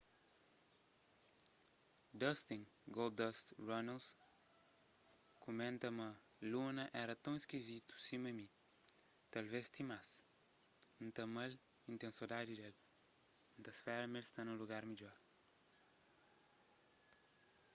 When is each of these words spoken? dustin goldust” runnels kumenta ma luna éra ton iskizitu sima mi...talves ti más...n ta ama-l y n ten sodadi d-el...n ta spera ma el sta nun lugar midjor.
dustin 2.21 2.61
goldust” 2.97 3.47
runnels 3.67 4.07
kumenta 5.43 5.87
ma 5.99 6.09
luna 6.51 6.83
éra 7.03 7.15
ton 7.23 7.37
iskizitu 7.39 7.93
sima 8.05 8.31
mi...talves 8.39 9.67
ti 9.73 9.81
más...n 9.91 11.07
ta 11.15 11.21
ama-l 11.27 11.51
y 11.87 11.89
n 11.93 11.99
ten 12.01 12.15
sodadi 12.17 12.53
d-el...n 12.59 13.59
ta 13.65 13.71
spera 13.79 14.05
ma 14.09 14.17
el 14.21 14.27
sta 14.29 14.41
nun 14.43 14.59
lugar 14.61 14.83
midjor. 14.89 15.17